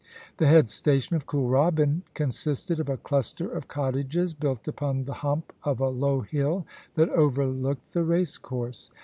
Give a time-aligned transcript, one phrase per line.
[0.37, 5.53] The head station of Kooralbyn consisted of a cluster of cottages built upon the hump
[5.63, 8.89] of a low hill that overlooked the racecourse.